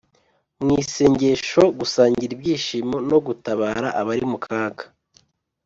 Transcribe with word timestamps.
mu 0.63 0.73
isengesho, 0.83 1.61
gusangira 1.79 2.31
ibyishimo 2.37 2.97
no 3.09 3.17
gutabara 3.25 3.87
abari 3.99 4.25
mu 4.31 4.37
kaga 4.45 4.85